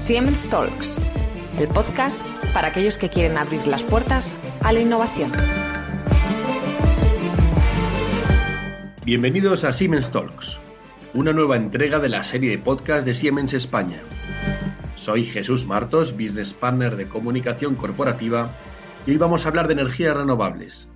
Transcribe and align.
Siemens 0.00 0.48
Talks, 0.48 0.98
el 1.58 1.68
podcast 1.68 2.26
para 2.54 2.68
aquellos 2.68 2.96
que 2.96 3.10
quieren 3.10 3.36
abrir 3.36 3.66
las 3.66 3.82
puertas 3.82 4.42
a 4.62 4.72
la 4.72 4.80
innovación. 4.80 5.30
Bienvenidos 9.04 9.62
a 9.62 9.74
Siemens 9.74 10.10
Talks, 10.10 10.58
una 11.12 11.34
nueva 11.34 11.56
entrega 11.56 11.98
de 11.98 12.08
la 12.08 12.24
serie 12.24 12.50
de 12.50 12.58
podcast 12.58 13.06
de 13.06 13.12
Siemens 13.12 13.52
España. 13.52 14.00
Soy 14.96 15.26
Jesús 15.26 15.66
Martos, 15.66 16.14
Business 16.14 16.54
Partner 16.54 16.96
de 16.96 17.06
Comunicación 17.06 17.74
Corporativa, 17.74 18.52
y 19.06 19.10
hoy 19.10 19.16
vamos 19.18 19.44
a 19.44 19.50
hablar 19.50 19.66
de 19.66 19.74
energías 19.74 20.16
renovables. 20.16 20.88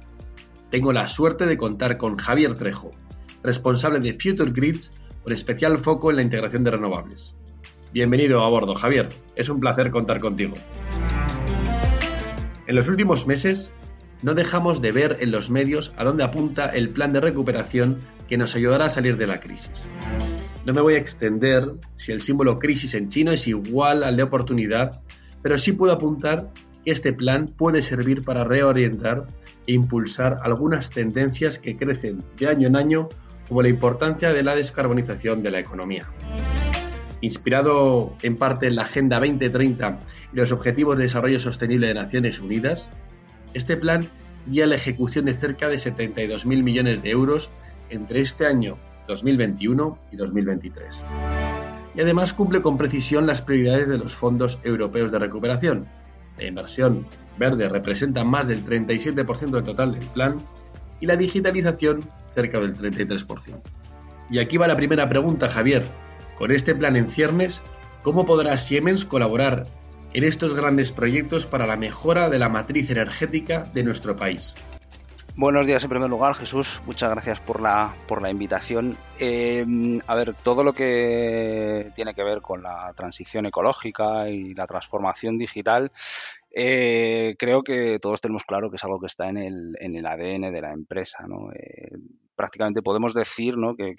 Tengo 0.71 0.95
la 0.95 1.09
suerte 1.09 1.45
de 1.45 1.59
contar 1.59 1.99
con 1.99 2.17
Javier 2.17 2.55
Trejo, 2.55 2.93
responsable 3.43 4.01
de 4.01 4.15
Future 4.15 4.51
Grids, 4.51 4.93
con 5.23 5.35
especial 5.35 5.79
foco 5.79 6.09
en 6.09 6.17
la 6.17 6.23
integración 6.23 6.65
de 6.65 6.71
renovables. 6.71 7.37
Bienvenido 7.95 8.43
a 8.43 8.49
bordo, 8.49 8.75
Javier. 8.75 9.09
Es 9.37 9.49
un 9.49 9.61
placer 9.61 9.93
contar 9.93 10.19
contigo. 10.19 10.57
En 12.67 12.75
los 12.75 12.89
últimos 12.89 13.29
meses, 13.29 13.71
no 14.21 14.35
dejamos 14.35 14.83
de 14.83 14.91
ver 14.91 15.19
en 15.21 15.31
los 15.31 15.49
medios 15.49 15.95
a 15.97 16.03
dónde 16.03 16.25
apunta 16.25 16.67
el 16.67 16.91
plan 16.91 17.13
de 17.13 17.21
recuperación 17.21 18.01
que 18.27 18.37
nos 18.37 18.57
ayudará 18.57 18.87
a 18.87 18.91
salir 18.91 19.17
de 19.17 19.29
la 19.29 19.39
crisis. 19.39 19.89
No 20.67 20.75
me 20.75 20.81
voy 20.81 20.95
a 20.95 20.99
extender 20.99 21.71
si 21.95 22.11
el 22.11 22.21
símbolo 22.21 22.59
crisis 22.59 22.95
en 22.95 23.11
chino 23.11 23.31
es 23.31 23.47
igual 23.47 24.03
al 24.03 24.17
de 24.17 24.25
oportunidad, 24.25 25.01
pero 25.41 25.57
sí 25.57 25.71
puedo 25.71 25.93
apuntar 25.93 26.51
que 26.85 26.91
este 26.91 27.13
plan 27.13 27.47
puede 27.47 27.81
servir 27.81 28.25
para 28.25 28.43
reorientar 28.43 29.29
e 29.69 29.73
impulsar 29.73 30.39
algunas 30.43 30.91
tendencias 30.91 31.61
que 31.61 31.77
crecen 31.77 32.25
de 32.37 32.49
año 32.49 32.67
en 32.67 32.75
año, 32.75 33.09
como 33.47 33.63
la 33.63 33.69
importancia 33.69 34.33
de 34.33 34.43
la 34.43 34.57
descarbonización 34.57 35.45
de 35.45 35.51
la 35.53 35.61
economía. 35.61 36.11
Inspirado 37.25 38.15
en 38.21 38.37
parte 38.37 38.67
en 38.67 38.77
la 38.77 38.83
Agenda 38.83 39.19
2030 39.19 39.99
y 40.35 40.37
los 40.37 40.53
Objetivos 40.53 40.99
de 40.99 41.05
Desarrollo 41.05 41.41
Sostenible 41.41 41.87
de 41.87 41.95
Naciones 41.95 42.39
Unidas, 42.39 42.91
este 43.55 43.79
plan 43.79 44.07
guía 44.47 44.67
la 44.67 44.75
ejecución 44.75 45.25
de 45.25 45.33
cerca 45.33 45.69
de 45.69 45.77
72.000 45.77 46.63
millones 46.63 47.03
de 47.03 47.09
euros 47.09 47.49
entre 47.89 48.21
este 48.21 48.47
año 48.47 48.77
2021 49.09 49.99
y 50.13 50.17
2023. 50.17 51.03
Y 51.95 52.01
además 52.03 52.35
cumple 52.35 52.61
con 52.61 52.77
precisión 52.77 53.27
las 53.27 53.41
prioridades 53.41 53.89
de 53.89 53.97
los 53.97 54.15
fondos 54.15 54.59
europeos 54.63 55.11
de 55.11 55.19
recuperación. 55.19 55.87
La 56.37 56.45
inversión 56.45 57.07
verde 57.39 57.71
representa 57.71 58.23
más 58.23 58.49
del 58.49 58.67
37% 58.67 59.51
del 59.51 59.65
total 59.65 59.93
del 59.93 60.07
plan 60.09 60.37
y 61.01 61.07
la 61.07 61.17
digitalización 61.17 62.01
cerca 62.35 62.61
del 62.61 62.77
33%. 62.77 63.63
Y 64.29 64.41
aquí 64.41 64.59
va 64.59 64.67
la 64.67 64.77
primera 64.77 65.09
pregunta, 65.09 65.49
Javier. 65.49 65.85
Con 66.37 66.51
este 66.51 66.75
plan 66.75 66.97
en 66.97 67.09
ciernes, 67.09 67.63
¿cómo 68.03 68.27
podrá 68.27 68.57
Siemens 68.57 69.05
colaborar 69.05 69.65
en 70.13 70.25
estos 70.25 70.55
grandes 70.55 70.93
proyectos 70.93 71.47
para 71.47 71.67
la 71.67 71.77
mejora 71.77 72.29
de 72.29 72.39
la 72.39 72.49
matriz 72.49 72.91
energética 72.91 73.65
de 73.73 73.85
nuestro 73.85 74.17
país? 74.17 74.55
Buenos 75.37 75.67
días 75.67 75.83
en 75.83 75.91
primer 75.91 76.11
lugar, 76.11 76.35
Jesús. 76.35 76.81
Muchas 76.87 77.11
gracias 77.11 77.41
por 77.41 77.61
la, 77.61 77.93
por 78.07 78.23
la 78.23 78.31
invitación. 78.31 78.97
Eh, 79.19 79.67
a 80.07 80.15
ver, 80.15 80.35
todo 80.35 80.63
lo 80.63 80.73
que 80.73 81.91
tiene 81.95 82.15
que 82.15 82.23
ver 82.23 82.41
con 82.41 82.63
la 82.63 82.93
transición 82.97 83.47
ecológica 83.47 84.29
y 84.29 84.55
la 84.55 84.67
transformación 84.67 85.37
digital 85.37 85.91
eh, 86.57 87.35
creo 87.37 87.65
que 87.65 87.99
todos 87.99 88.21
tenemos 88.21 88.45
claro 88.45 88.71
que 88.71 88.77
es 88.77 88.85
algo 88.85 89.01
que 89.01 89.07
está 89.07 89.29
en 89.29 89.39
el, 89.39 89.77
en 89.81 89.97
el 89.97 90.07
ADN 90.07 90.53
de 90.53 90.61
la 90.61 90.73
empresa. 90.73 91.27
¿no? 91.27 91.51
Eh, 91.53 91.91
prácticamente 92.35 92.83
podemos 92.83 93.15
decir 93.15 93.57
¿no? 93.57 93.77
que, 93.77 93.95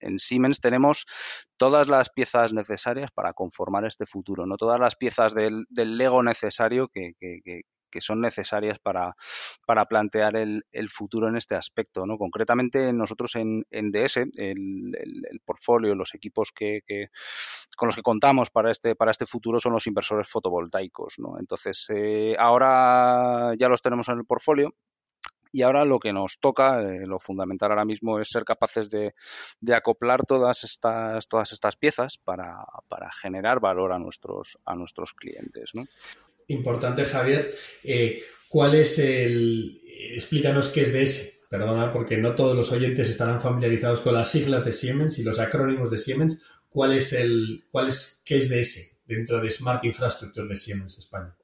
en, 0.00 0.18
Siemens 0.18 0.60
tenemos 0.60 1.06
todas 1.56 1.88
las 1.88 2.10
piezas 2.10 2.52
necesarias 2.52 3.10
para 3.12 3.32
conformar 3.32 3.84
este 3.84 4.06
futuro, 4.06 4.46
no 4.46 4.56
todas 4.56 4.80
las 4.80 4.96
piezas 4.96 5.34
del, 5.34 5.66
del 5.68 5.96
Lego 5.96 6.22
necesario 6.22 6.88
que, 6.88 7.14
que 7.90 8.00
son 8.00 8.20
necesarias 8.20 8.78
para, 8.78 9.14
para 9.66 9.86
plantear 9.86 10.36
el, 10.36 10.62
futuro 10.90 11.28
en 11.28 11.36
este 11.36 11.54
aspecto. 11.54 12.06
¿no? 12.06 12.16
Concretamente, 12.18 12.92
nosotros 12.92 13.36
en, 13.36 13.64
en 13.70 13.90
DS, 13.90 14.16
el, 14.16 14.32
el, 14.36 15.22
el, 15.30 15.40
portfolio, 15.44 15.94
los 15.94 16.14
equipos 16.14 16.52
que, 16.52 16.80
que, 16.86 17.08
con 17.76 17.88
los 17.88 17.96
que 17.96 18.02
contamos 18.02 18.50
para 18.50 18.70
este, 18.70 18.94
para 18.94 19.10
este 19.10 19.26
futuro 19.26 19.60
son 19.60 19.72
los 19.72 19.86
inversores 19.86 20.28
fotovoltaicos. 20.28 21.14
¿no? 21.18 21.38
Entonces, 21.38 21.86
eh, 21.94 22.36
ahora 22.38 23.54
ya 23.58 23.68
los 23.68 23.82
tenemos 23.82 24.08
en 24.08 24.18
el 24.18 24.24
portfolio. 24.24 24.74
Y 25.52 25.62
ahora 25.62 25.84
lo 25.84 25.98
que 25.98 26.12
nos 26.12 26.38
toca, 26.40 26.80
eh, 26.82 27.06
lo 27.06 27.18
fundamental 27.18 27.70
ahora 27.70 27.84
mismo 27.84 28.20
es 28.20 28.28
ser 28.28 28.44
capaces 28.44 28.90
de, 28.90 29.14
acoplar 29.72 30.24
todas 30.24 30.64
estas, 30.64 31.28
todas 31.28 31.52
estas 31.52 31.76
piezas 31.76 32.18
para, 32.18 32.56
para, 32.88 33.10
generar 33.12 33.60
valor 33.60 33.92
a 33.92 33.98
nuestros, 33.98 34.58
a 34.64 34.74
nuestros 34.74 35.12
clientes. 35.14 35.72
importante, 36.48 37.04
Javier. 37.04 37.54
Eh, 37.84 38.22
¿Cuál 38.48 38.74
es 38.74 38.98
el... 38.98 39.80
Explícanos 40.14 40.70
qué 40.70 40.82
es 40.82 40.92
DS. 40.92 41.46
Perdona, 41.50 41.90
porque 41.90 42.18
no 42.18 42.34
todos 42.34 42.54
los 42.54 42.72
oyentes 42.72 43.08
estarán 43.08 43.40
familiarizados 43.40 44.00
con 44.00 44.14
las 44.14 44.30
siglas 44.30 44.64
de 44.64 44.72
Siemens 44.72 45.18
y 45.18 45.22
los 45.22 45.38
acrónimos 45.38 45.90
de 45.90 45.98
Siemens. 45.98 46.38
¿Cuál 46.68 46.94
es 46.94 47.12
el... 47.12 47.64
cuál 47.70 47.88
es... 47.88 48.22
qué 48.24 48.38
es 48.38 48.48
DS 48.50 48.98
dentro 49.06 49.40
de 49.40 49.50
Smart 49.50 49.84
Infrastructure 49.84 50.46
de 50.46 50.56
Siemens 50.56 50.98
España? 50.98 51.34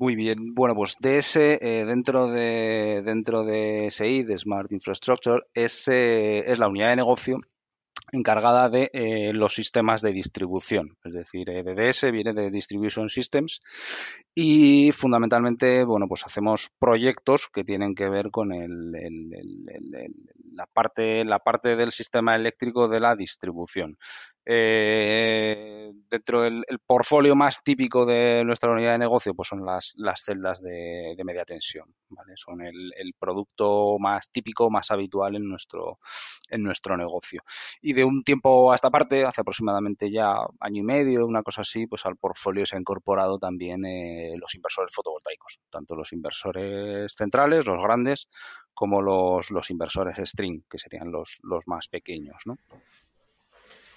Muy 0.00 0.14
bien, 0.14 0.54
bueno, 0.54 0.76
pues 0.76 0.94
DS 1.00 1.36
eh, 1.36 1.84
dentro 1.84 2.28
de 2.28 3.02
dentro 3.04 3.44
de 3.44 3.90
SI, 3.90 4.22
de 4.22 4.38
Smart 4.38 4.70
Infrastructure, 4.70 5.42
es, 5.54 5.88
es 5.88 6.58
la 6.58 6.68
unidad 6.68 6.90
de 6.90 6.96
negocio 6.96 7.40
encargada 8.12 8.68
de 8.68 8.90
eh, 8.92 9.32
los 9.32 9.54
sistemas 9.54 10.00
de 10.00 10.12
distribución, 10.12 10.96
es 11.04 11.12
decir, 11.12 11.50
eh, 11.50 11.62
DDS 11.62 12.10
viene 12.12 12.32
de 12.32 12.50
Distribution 12.50 13.08
Systems 13.08 13.60
y 14.34 14.92
fundamentalmente, 14.92 15.84
bueno, 15.84 16.06
pues 16.08 16.24
hacemos 16.24 16.70
proyectos 16.78 17.48
que 17.52 17.64
tienen 17.64 17.94
que 17.94 18.08
ver 18.08 18.30
con 18.30 18.52
el, 18.52 18.94
la, 20.58 20.66
parte, 20.66 21.24
la 21.24 21.38
parte 21.38 21.76
del 21.76 21.92
sistema 21.92 22.34
eléctrico 22.34 22.88
de 22.88 22.98
la 22.98 23.14
distribución. 23.14 23.96
Eh, 24.50 25.92
dentro 26.08 26.40
del 26.40 26.64
portfolio 26.86 27.36
más 27.36 27.62
típico 27.62 28.06
de 28.06 28.42
nuestra 28.44 28.72
unidad 28.72 28.92
de 28.92 28.98
negocio, 28.98 29.34
pues 29.34 29.48
son 29.48 29.64
las, 29.64 29.92
las 29.96 30.22
celdas 30.24 30.62
de, 30.62 31.14
de 31.14 31.24
media 31.24 31.44
tensión, 31.44 31.94
¿vale? 32.08 32.32
Son 32.34 32.62
el, 32.62 33.14
producto 33.18 33.98
más 33.98 34.30
típico, 34.30 34.70
más 34.70 34.90
habitual 34.90 35.36
en 35.36 35.48
nuestro, 35.48 35.98
en 36.48 36.62
nuestro 36.62 36.96
negocio. 36.96 37.42
Y 37.82 37.92
de 37.92 38.04
un 38.04 38.24
tiempo 38.24 38.72
a 38.72 38.74
esta 38.74 38.90
parte, 38.90 39.24
hace 39.24 39.42
aproximadamente 39.42 40.10
ya 40.10 40.34
año 40.60 40.80
y 40.80 40.84
medio, 40.84 41.26
una 41.26 41.42
cosa 41.42 41.60
así, 41.60 41.86
pues 41.86 42.06
al 42.06 42.16
portfolio 42.16 42.64
se 42.64 42.76
ha 42.76 42.80
incorporado 42.80 43.38
también 43.38 43.84
eh, 43.84 44.34
los 44.38 44.54
inversores 44.54 44.94
fotovoltaicos, 44.94 45.60
tanto 45.70 45.94
los 45.94 46.12
inversores 46.14 47.12
centrales, 47.14 47.66
los 47.66 47.82
grandes, 47.82 48.28
como 48.78 49.02
los, 49.02 49.50
los 49.50 49.70
inversores 49.70 50.16
string, 50.30 50.62
que 50.70 50.78
serían 50.78 51.10
los, 51.10 51.40
los 51.42 51.66
más 51.66 51.88
pequeños, 51.88 52.36
¿no? 52.46 52.58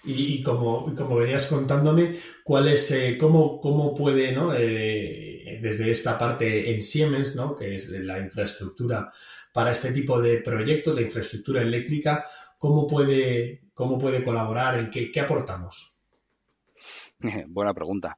Y, 0.06 0.42
como, 0.42 0.92
como 0.96 1.18
venías 1.18 1.46
contándome, 1.46 2.16
cuál 2.44 2.68
es, 2.68 2.90
eh, 2.90 3.16
cómo, 3.20 3.60
cómo 3.60 3.94
puede, 3.94 4.32
¿no? 4.32 4.56
Eh, 4.58 5.60
desde 5.62 5.92
esta 5.92 6.18
parte 6.18 6.74
en 6.74 6.82
Siemens, 6.82 7.36
¿no? 7.36 7.54
que 7.56 7.76
es 7.76 7.90
la 7.90 8.18
infraestructura 8.18 9.08
para 9.54 9.70
este 9.70 9.92
tipo 9.92 10.20
de 10.20 10.38
proyectos 10.40 10.96
de 10.96 11.04
infraestructura 11.04 11.62
eléctrica, 11.62 12.26
cómo 12.58 12.88
puede, 12.88 13.66
cómo 13.76 14.00
puede 14.00 14.24
colaborar, 14.24 14.80
en 14.80 14.90
qué, 14.90 15.12
qué 15.12 15.20
aportamos. 15.20 15.91
Buena 17.48 17.74
pregunta. 17.74 18.18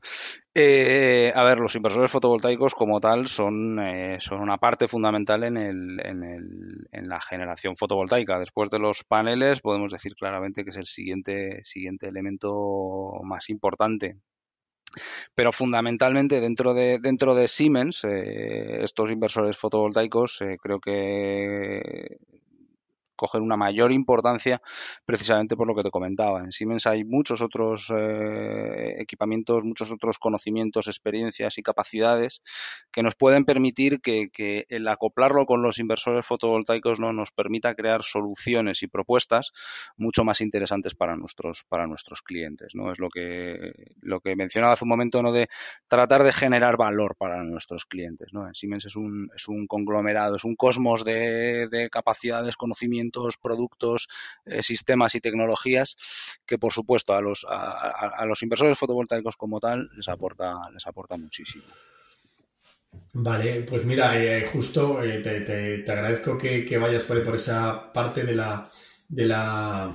Eh, 0.54 1.32
a 1.36 1.44
ver, 1.44 1.60
los 1.60 1.76
inversores 1.76 2.12
fotovoltaicos 2.12 2.74
como 2.74 3.00
tal 3.00 3.28
son, 3.28 3.80
eh, 3.80 4.18
son 4.20 4.42
una 4.42 4.58
parte 4.58 4.88
fundamental 4.88 5.44
en, 5.44 5.58
el, 5.58 6.00
en, 6.04 6.24
el, 6.24 6.88
en, 6.92 7.10
la 7.10 7.20
generación 7.20 7.76
fotovoltaica. 7.76 8.40
Después 8.40 8.70
de 8.70 8.80
los 8.80 9.04
paneles 9.04 9.62
podemos 9.62 9.92
decir 9.92 10.14
claramente 10.16 10.64
que 10.64 10.70
es 10.70 10.78
el 10.78 10.86
siguiente, 10.86 11.64
siguiente 11.64 12.08
elemento 12.08 13.20
más 13.24 13.50
importante. 13.50 14.18
Pero 15.34 15.52
fundamentalmente 15.52 16.40
dentro 16.40 16.74
de, 16.74 17.00
dentro 17.00 17.34
de 17.34 17.48
Siemens, 17.48 18.04
eh, 18.04 18.84
estos 18.84 19.10
inversores 19.10 19.58
fotovoltaicos 19.58 20.40
creo 20.62 20.80
que 20.80 22.20
coger 23.24 23.42
una 23.42 23.56
mayor 23.56 23.94
importancia 23.94 24.62
precisamente 25.06 25.56
por 25.56 25.66
lo 25.66 25.74
que 25.74 25.84
te 25.84 25.92
comentaba. 25.92 26.42
En 26.42 26.52
Siemens 26.52 26.86
hay 26.88 27.06
muchos 27.06 27.42
otros 27.42 27.90
eh, 27.96 28.96
equipamientos, 29.00 29.64
muchos 29.64 29.94
otros 29.94 30.18
conocimientos, 30.20 30.88
experiencias 30.88 31.58
y 31.58 31.64
capacidades 31.64 32.42
que 32.92 33.02
nos 33.02 33.16
pueden 33.16 33.46
permitir 33.46 34.02
que, 34.02 34.30
el 34.68 34.88
acoplarlo 34.88 35.46
con 35.46 35.62
los 35.62 35.80
inversores 35.80 36.26
fotovoltaicos 36.26 37.00
no 37.00 37.14
nos 37.14 37.32
permita 37.32 37.76
crear 37.76 38.04
soluciones 38.04 38.84
y 38.84 38.88
propuestas 38.88 39.52
mucho 39.96 40.26
más 40.26 40.42
interesantes 40.42 40.96
para 40.96 41.16
nuestros, 41.16 41.64
para 41.70 41.88
nuestros 41.88 42.22
clientes. 42.22 42.76
¿no? 42.76 42.92
Es 42.92 43.00
lo 43.00 43.10
que, 43.10 43.74
lo 44.02 44.20
que 44.20 44.36
mencionaba 44.36 44.74
hace 44.74 44.84
un 44.84 44.90
momento, 44.90 45.24
¿no? 45.24 45.32
de 45.32 45.48
tratar 45.88 46.24
de 46.24 46.34
generar 46.34 46.76
valor 46.76 47.16
para 47.18 47.42
nuestros 47.44 47.86
clientes. 47.86 48.30
¿no? 48.34 48.48
En 48.48 48.54
Siemens 48.54 48.86
es 48.86 48.98
un, 48.98 49.30
es 49.34 49.48
un 49.48 49.66
conglomerado, 49.66 50.36
es 50.36 50.44
un 50.44 50.56
cosmos 50.56 51.06
de 51.06 51.88
capacidades, 51.90 52.58
conocimientos 52.58 53.13
productos, 53.42 54.08
sistemas 54.62 55.16
y 55.16 55.22
tecnologías 55.22 55.96
que, 56.46 56.58
por 56.58 56.74
supuesto, 56.74 57.14
a 57.14 57.22
los, 57.22 57.46
a, 57.50 58.26
los 58.26 58.42
inversores 58.44 58.78
fotovoltaicos 58.78 59.36
como 59.36 59.60
tal 59.60 59.90
les 59.96 60.08
aporta, 60.08 60.54
les 60.74 60.86
aporta 60.88 61.18
muchísimo. 61.18 61.64
Vale, 63.14 63.62
pues 63.62 63.86
mira, 63.86 64.14
justo 64.52 65.00
te, 65.02 65.84
agradezco 65.88 66.38
que, 66.38 66.78
vayas 66.78 67.04
por, 67.04 67.24
por 67.24 67.36
esa 67.36 67.92
parte 67.92 68.24
de 68.24 68.36
la, 68.36 68.70
de 69.08 69.26
la 69.26 69.94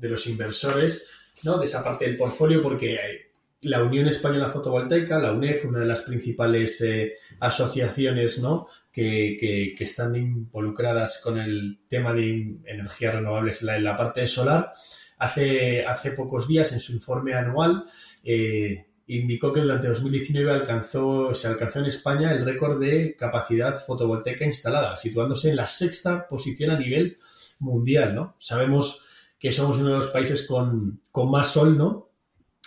de 0.00 0.08
los 0.08 0.26
inversores, 0.26 1.06
¿no? 1.44 1.58
De 1.58 1.66
esa 1.66 1.84
parte 1.84 2.06
del 2.06 2.16
portfolio, 2.16 2.62
porque 2.62 3.29
la 3.62 3.82
Unión 3.82 4.06
Española 4.06 4.48
Fotovoltaica, 4.48 5.18
la 5.18 5.32
UNEF, 5.32 5.66
una 5.66 5.80
de 5.80 5.86
las 5.86 6.02
principales 6.02 6.80
eh, 6.80 7.12
asociaciones 7.40 8.38
¿no? 8.38 8.66
que, 8.90 9.74
están 9.78 10.16
involucradas 10.16 11.20
con 11.22 11.38
el 11.38 11.80
tema 11.88 12.12
de 12.12 12.56
energías 12.64 13.14
renovables 13.14 13.62
en 13.62 13.84
la, 13.84 13.96
parte 13.96 14.26
solar, 14.26 14.72
hace, 15.18 15.84
hace 15.84 16.12
pocos 16.12 16.48
días 16.48 16.72
en 16.72 16.80
su 16.80 16.92
informe 16.92 17.34
anual 17.34 17.84
eh, 18.24 18.86
indicó 19.08 19.52
que 19.52 19.60
durante 19.60 19.88
2019 19.88 20.50
alcanzó, 20.52 21.34
se 21.34 21.48
alcanzó 21.48 21.80
en 21.80 21.86
España 21.86 22.32
el 22.32 22.44
récord 22.44 22.80
de 22.80 23.16
capacidad 23.16 23.74
fotovoltaica 23.74 24.44
instalada, 24.44 24.96
situándose 24.96 25.50
en 25.50 25.56
la 25.56 25.66
sexta 25.66 26.28
posición 26.28 26.70
a 26.70 26.78
nivel 26.78 27.18
mundial. 27.58 28.14
¿no? 28.14 28.36
Sabemos 28.38 29.04
que 29.38 29.52
somos 29.52 29.78
uno 29.78 29.90
de 29.90 29.96
los 29.96 30.08
países 30.08 30.46
con, 30.46 31.00
con 31.10 31.30
más 31.30 31.48
sol, 31.52 31.76
¿no? 31.76 32.09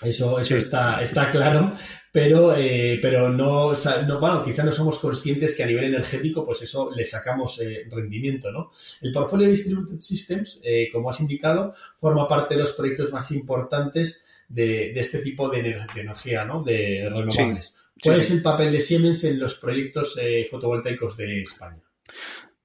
Eso, 0.03 0.39
eso 0.39 0.57
está, 0.57 1.01
está 1.01 1.29
claro, 1.29 1.73
pero, 2.11 2.55
eh, 2.55 2.99
pero 3.01 3.29
no, 3.29 3.73
no, 3.73 4.19
bueno, 4.19 4.43
quizá 4.43 4.63
no 4.63 4.71
somos 4.71 4.99
conscientes 4.99 5.55
que 5.55 5.63
a 5.63 5.65
nivel 5.65 5.85
energético, 5.85 6.45
pues 6.45 6.61
eso 6.61 6.91
le 6.91 7.05
sacamos 7.05 7.59
eh, 7.59 7.87
rendimiento, 7.89 8.51
¿no? 8.51 8.71
El 9.01 9.11
portfolio 9.11 9.47
de 9.47 9.53
Distributed 9.53 9.97
Systems, 9.97 10.59
eh, 10.61 10.89
como 10.91 11.09
has 11.09 11.19
indicado, 11.21 11.73
forma 11.95 12.27
parte 12.27 12.53
de 12.53 12.61
los 12.61 12.73
proyectos 12.73 13.11
más 13.11 13.31
importantes 13.31 14.23
de, 14.47 14.91
de 14.93 14.99
este 14.99 15.19
tipo 15.19 15.49
de, 15.49 15.75
energía, 15.95 16.45
¿no? 16.45 16.63
De 16.63 17.09
renovables. 17.09 17.75
¿Cuál 18.01 18.19
es 18.19 18.29
el 18.31 18.41
papel 18.41 18.71
de 18.71 18.81
Siemens 18.81 19.23
en 19.23 19.39
los 19.39 19.55
proyectos 19.55 20.19
fotovoltaicos 20.49 21.15
de 21.15 21.41
España? 21.41 21.81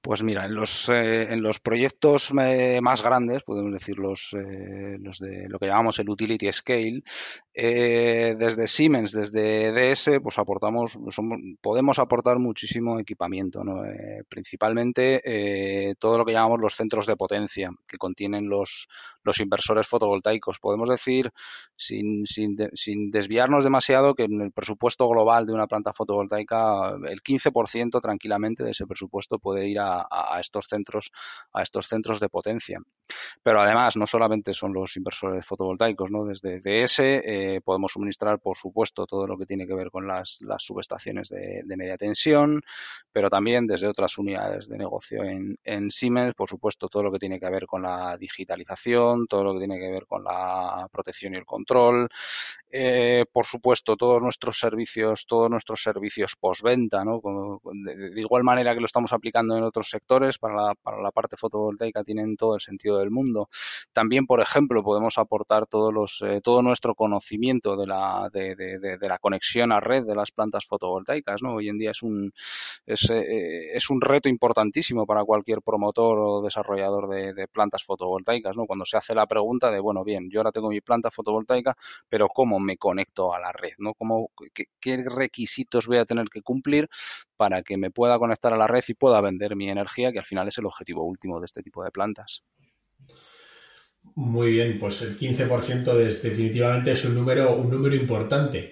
Pues 0.09 0.23
mira, 0.23 0.47
en 0.47 0.55
los, 0.55 0.89
eh, 0.89 1.31
en 1.31 1.43
los 1.43 1.59
proyectos 1.59 2.33
eh, 2.41 2.79
más 2.81 3.03
grandes, 3.03 3.43
podemos 3.43 3.71
decir 3.71 3.99
los, 3.99 4.33
eh, 4.33 4.97
los 4.99 5.19
de 5.19 5.47
lo 5.47 5.59
que 5.59 5.67
llamamos 5.67 5.99
el 5.99 6.09
utility 6.09 6.51
scale, 6.51 7.03
desde 7.53 8.67
Siemens, 8.67 9.11
desde 9.11 9.71
DS, 9.71 10.19
pues 10.23 10.39
aportamos, 10.39 10.97
podemos 11.61 11.99
aportar 11.99 12.39
muchísimo 12.39 12.99
equipamiento, 12.99 13.65
¿no? 13.65 13.83
principalmente 14.29 15.93
todo 15.99 16.17
lo 16.17 16.23
que 16.23 16.31
llamamos 16.31 16.61
los 16.61 16.73
centros 16.73 17.05
de 17.05 17.17
potencia 17.17 17.69
que 17.85 17.97
contienen 17.97 18.47
los, 18.47 18.87
los 19.23 19.41
inversores 19.41 19.87
fotovoltaicos. 19.87 20.59
Podemos 20.59 20.87
decir, 20.87 21.31
sin, 21.75 22.25
sin, 22.25 22.55
sin 22.75 23.09
desviarnos 23.09 23.65
demasiado, 23.65 24.15
que 24.15 24.23
en 24.23 24.39
el 24.39 24.53
presupuesto 24.53 25.09
global 25.09 25.45
de 25.45 25.51
una 25.51 25.67
planta 25.67 25.91
fotovoltaica, 25.91 26.91
el 27.09 27.21
15% 27.21 27.99
tranquilamente 27.99 28.63
de 28.63 28.71
ese 28.71 28.87
presupuesto 28.87 29.37
puede 29.37 29.67
ir 29.67 29.79
a 29.79 29.98
a, 30.09 30.39
estos 30.39 30.67
centros, 30.67 31.11
a 31.53 31.61
estos 31.61 31.87
centros 31.87 32.19
de 32.19 32.29
potencia. 32.29 32.79
Pero 33.43 33.61
además, 33.61 33.95
no 33.95 34.05
solamente 34.05 34.53
son 34.53 34.73
los 34.73 34.95
inversores 34.97 35.45
fotovoltaicos, 35.45 36.11
¿no? 36.11 36.25
Desde 36.25 36.59
DS 36.59 36.99
eh, 36.99 37.61
podemos 37.63 37.91
suministrar, 37.91 38.39
por 38.39 38.57
supuesto, 38.57 39.05
todo 39.05 39.25
lo 39.27 39.37
que 39.37 39.45
tiene 39.45 39.65
que 39.65 39.73
ver 39.73 39.89
con 39.89 40.07
las, 40.07 40.39
subestaciones 40.57 41.29
de, 41.29 41.63
media 41.77 41.97
tensión, 41.97 42.61
pero 43.11 43.29
también 43.29 43.65
desde 43.65 43.87
otras 43.87 44.17
unidades 44.17 44.67
de 44.67 44.77
negocio 44.77 45.23
en, 45.23 45.91
Siemens, 45.91 46.35
por 46.35 46.49
supuesto, 46.49 46.89
todo 46.89 47.03
lo 47.03 47.11
que 47.11 47.19
tiene 47.19 47.39
que 47.39 47.49
ver 47.49 47.65
con 47.65 47.81
la 47.81 48.17
digitalización, 48.17 49.27
todo 49.27 49.43
lo 49.43 49.53
que 49.53 49.59
tiene 49.59 49.79
que 49.79 49.89
ver 49.89 50.05
con 50.05 50.23
la 50.23 50.87
protección 50.91 51.33
y 51.33 51.37
el 51.37 51.45
control, 51.45 52.09
eh, 52.69 53.25
por 53.31 53.45
supuesto, 53.45 53.95
todos 53.95 54.21
nuestros 54.21 54.59
servicios, 54.59 55.25
todos 55.25 55.49
nuestros 55.49 55.81
servicios 55.81 56.35
postventa, 56.35 57.03
¿no? 57.03 57.21
De, 57.73 58.11
de, 58.11 58.21
igual 58.21 58.43
manera 58.43 58.73
que 58.73 58.79
lo 58.81 58.85
estamos 58.85 59.13
aplicando 59.13 59.57
en 59.57 59.63
otros 59.63 59.78
sectores 59.87 60.37
para 60.37 60.55
la, 60.55 60.75
para 60.75 61.01
la 61.01 61.11
parte 61.11 61.37
fotovoltaica 61.37 62.03
tienen 62.03 62.35
todo 62.35 62.55
el 62.55 62.61
sentido 62.61 62.97
del 62.97 63.11
mundo. 63.11 63.47
También, 63.93 64.25
por 64.25 64.41
ejemplo, 64.41 64.83
podemos 64.83 65.17
aportar 65.17 65.65
todos 65.67 65.93
los, 65.93 66.21
eh, 66.21 66.41
todo 66.41 66.61
nuestro 66.61 66.95
conocimiento 66.95 67.77
de 67.77 67.87
la, 67.87 68.29
de, 68.33 68.55
de, 68.55 69.07
la 69.07 69.19
conexión 69.19 69.71
a 69.71 69.79
red 69.79 70.03
de 70.03 70.15
las 70.15 70.31
plantas 70.31 70.65
fotovoltaicas. 70.65 71.41
¿no? 71.41 71.55
Hoy 71.55 71.69
en 71.69 71.77
día 71.77 71.91
es 71.91 72.03
un, 72.03 72.33
es, 72.85 73.09
eh, 73.09 73.71
es 73.73 73.89
un 73.89 74.01
reto 74.01 74.29
importantísimo 74.29 75.05
para 75.05 75.23
cualquier 75.23 75.61
promotor 75.61 76.19
o 76.19 76.41
desarrollador 76.41 77.09
de, 77.09 77.47
plantas 77.47 77.83
fotovoltaicas. 77.83 78.55
¿no? 78.55 78.65
Cuando 78.65 78.85
se 78.85 78.97
hace 78.97 79.15
la 79.15 79.27
pregunta 79.27 79.71
de, 79.71 79.79
bueno, 79.79 80.03
bien, 80.03 80.29
yo 80.29 80.39
ahora 80.39 80.51
tengo 80.51 80.69
mi 80.69 80.81
planta 80.81 81.11
fotovoltaica, 81.11 81.75
pero 82.09 82.27
¿cómo 82.27 82.59
me 82.59 82.77
conecto 82.77 83.33
a 83.33 83.39
la 83.39 83.51
red? 83.51 83.73
¿no? 83.77 83.93
¿Cómo, 83.93 84.29
qué, 84.53 84.65
qué 84.79 85.03
requisitos 85.05 85.87
voy 85.87 85.97
a 85.97 86.05
tener 86.05 86.29
que 86.29 86.41
cumplir 86.41 86.89
para 87.37 87.61
que 87.61 87.77
me 87.77 87.91
pueda 87.91 88.19
conectar 88.19 88.53
a 88.53 88.57
la 88.57 88.67
red 88.67 88.83
y 88.87 88.93
pueda 88.93 89.21
vender 89.21 89.55
mi 89.55 89.68
energía, 89.69 90.11
que 90.11 90.19
al 90.19 90.25
final 90.25 90.47
es 90.47 90.57
el 90.57 90.65
objetivo 90.65 91.03
último 91.03 91.39
de 91.39 91.45
este 91.45 91.61
tipo 91.61 91.83
de 91.83 91.91
plantas. 91.91 92.43
Muy 94.15 94.51
bien, 94.51 94.77
pues 94.79 95.01
el 95.01 95.17
15% 95.17 95.97
es, 95.99 96.23
definitivamente 96.23 96.91
es 96.91 97.05
un 97.05 97.15
número, 97.15 97.55
un 97.55 97.69
número 97.69 97.95
importante. 97.95 98.71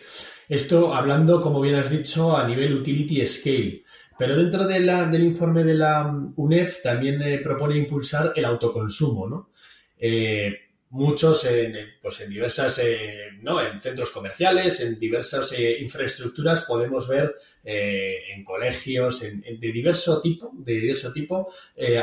Esto 0.50 0.94
hablando, 0.94 1.42
como 1.42 1.62
bien 1.62 1.76
has 1.76 1.90
dicho, 1.90 2.36
a 2.36 2.48
nivel 2.48 2.74
utility 2.74 3.26
scale. 3.28 3.82
Pero 4.18 4.36
dentro 4.36 4.66
de 4.66 4.80
la, 4.80 5.06
del 5.06 5.24
informe 5.24 5.64
de 5.64 5.76
la 5.76 6.12
UNEF 6.36 6.82
también 6.82 7.22
eh, 7.22 7.40
propone 7.40 7.78
impulsar 7.78 8.34
el 8.36 8.46
autoconsumo, 8.46 9.28
¿no? 9.28 9.52
Eh, 9.98 10.67
muchos 10.90 11.44
en, 11.46 11.76
pues 12.02 12.22
en 12.22 12.30
diversas 12.30 12.80
eh, 12.80 13.30
¿no? 13.42 13.62
en 13.62 13.80
centros 13.82 14.10
comerciales 14.10 14.80
en 14.80 14.98
diversas 14.98 15.52
eh, 15.52 15.78
infraestructuras 15.82 16.62
podemos 16.62 17.10
ver 17.10 17.36
eh, 17.64 18.20
en 18.34 18.44
colegios 18.44 19.22
en, 19.24 19.42
de 19.42 19.72
diverso 19.72 20.22
tipo 20.22 20.52
de 20.54 20.74
diverso 20.74 21.12
tipo 21.12 21.52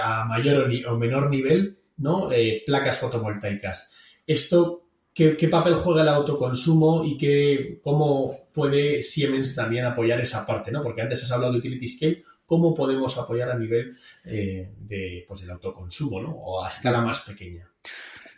a 0.03 0.25
mayor 0.25 0.71
o, 0.87 0.97
menor 0.97 1.31
nivel 1.31 1.79
no 1.97 2.29
placas 2.67 2.99
fotovoltaicas. 2.99 4.19
Esto 4.27 4.89
¿qué, 5.15 5.37
¿qué, 5.37 5.49
papel 5.49 5.77
juega 5.77 6.03
el 6.03 6.09
autoconsumo 6.09 7.05
y 7.05 7.17
qué, 7.17 7.79
cómo 7.81 8.49
puede 8.53 9.01
Siemens 9.03 9.55
también 9.55 9.85
apoyar 9.85 10.21
esa 10.21 10.45
parte 10.45 10.71
no 10.71 10.83
porque 10.83 11.03
antes 11.03 11.23
has 11.23 11.33
hablado 11.33 11.53
de 11.53 11.61
utility 11.61 11.89
scale 11.89 12.23
cómo 12.45 12.75
podemos 12.75 13.17
apoyar 13.17 13.51
a 13.51 13.59
nivel 13.59 13.95
de 14.25 15.25
pues 15.27 15.41
del 15.41 15.51
autoconsumo 15.51 16.21
no 16.21 16.31
o 16.31 16.63
a 16.63 16.69
escala 16.69 17.01
más 17.01 17.21
pequeña 17.21 17.71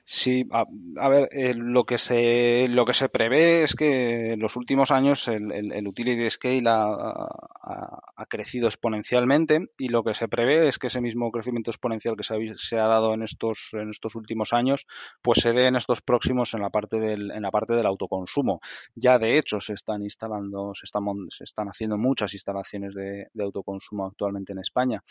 Sí, 0.08 0.48
a, 0.52 1.08
ver, 1.08 1.28
eh, 1.32 1.52
lo 1.54 1.82
que 1.82 1.98
se 1.98 2.68
lo 2.68 2.84
que 2.84 2.92
se 2.92 3.08
prevé 3.08 3.64
es 3.64 3.74
que 3.74 4.34
en 4.34 4.40
los 4.40 4.54
últimos 4.54 4.92
años 4.92 5.26
el, 5.26 5.50
el, 5.50 5.88
utility 5.88 6.30
scale 6.30 6.62
ha, 6.68 7.26
ha, 8.14 8.26
crecido 8.26 8.68
exponencialmente 8.68 9.66
y 9.78 9.88
lo 9.88 10.04
que 10.04 10.14
se 10.14 10.28
prevé 10.28 10.68
es 10.68 10.78
que 10.78 10.86
ese 10.86 11.00
mismo 11.00 11.32
crecimiento 11.32 11.72
exponencial 11.72 12.16
que 12.16 12.22
se 12.22 12.78
ha, 12.78 12.86
dado 12.86 13.14
en 13.14 13.24
estos 13.24 13.70
en 13.72 13.90
estos 13.90 14.14
últimos 14.14 14.52
años, 14.52 14.86
pues 15.22 15.40
se 15.40 15.52
dé 15.52 15.66
en 15.66 15.74
estos 15.74 16.02
próximos 16.02 16.54
en 16.54 16.60
la 16.60 16.70
parte 16.70 17.00
del 17.00 17.32
en 17.32 17.42
la 17.42 17.50
parte 17.50 17.74
del 17.74 17.86
autoconsumo. 17.86 18.60
Ya 18.94 19.18
de 19.18 19.36
hecho 19.36 19.58
se 19.58 19.72
están 19.72 20.04
instalando, 20.04 20.72
se 20.72 20.84
están 20.84 21.02
se 21.30 21.42
están 21.42 21.66
haciendo 21.66 21.98
muchas 21.98 22.32
instalaciones 22.32 22.94
de, 22.94 23.26
de 23.34 23.44
autoconsumo 23.44 24.06
actualmente 24.06 24.52
en 24.52 24.60
España. 24.60 25.02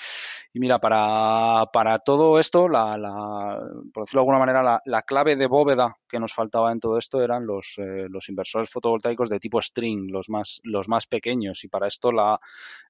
Y 0.56 0.60
mira, 0.62 0.80
para, 0.80 1.66
para 1.74 2.00
todo 2.00 2.40
esto, 2.40 2.70
la, 2.70 2.98
la, 2.98 3.60
por 3.94 4.04
decirlo 4.04 4.22
de 4.22 4.24
alguna 4.24 4.40
manera, 4.40 4.64
la, 4.64 4.82
la 4.86 5.01
clave 5.01 5.36
de 5.36 5.48
bóveda 5.48 5.96
que 6.08 6.20
nos 6.20 6.34
faltaba 6.34 6.72
en 6.72 6.80
todo 6.80 6.98
esto 6.98 7.22
eran 7.22 7.46
los, 7.46 7.75
eh, 7.77 8.08
los 8.10 8.30
inversores 8.30 8.70
fotovoltaicos 8.70 9.30
de 9.30 9.39
tipo 9.39 9.62
string, 9.62 10.12
los 10.12 10.30
más, 10.30 10.62
los 10.63 10.88
más 10.88 11.08
pequeños. 11.08 11.63
Y 11.63 11.68
para 11.68 11.88
esto 11.88 12.12
la, 12.12 12.39